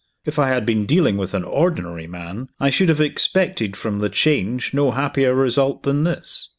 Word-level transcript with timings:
If 0.25 0.39
I 0.39 0.47
had 0.49 0.65
been 0.65 0.87
dealing 0.87 1.15
with 1.17 1.35
an 1.35 1.43
ordinary 1.43 2.07
man, 2.07 2.47
I 2.59 2.71
should 2.71 2.89
have 2.89 2.99
expected 3.01 3.77
from 3.77 3.99
the 3.99 4.09
change 4.09 4.73
no 4.73 4.89
happier 4.89 5.35
result 5.35 5.83
than 5.83 6.05
this. 6.05 6.49